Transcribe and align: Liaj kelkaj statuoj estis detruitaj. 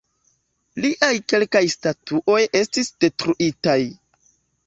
Liaj 0.85 1.09
kelkaj 1.33 1.61
statuoj 1.73 2.39
estis 2.61 2.91
detruitaj. 3.05 3.79